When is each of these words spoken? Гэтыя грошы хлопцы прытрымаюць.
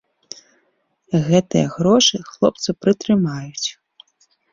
Гэтыя 1.27 1.67
грошы 1.75 2.17
хлопцы 2.31 2.69
прытрымаюць. 2.87 3.67